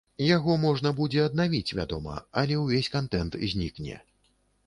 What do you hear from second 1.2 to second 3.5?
аднавіць, вядома, але увесь кантэнт